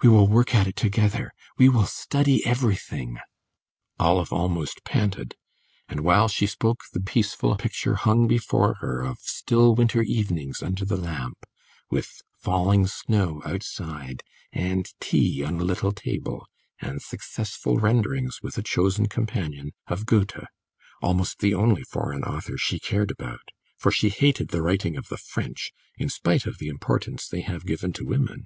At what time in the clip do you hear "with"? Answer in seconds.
11.90-12.22, 18.42-18.56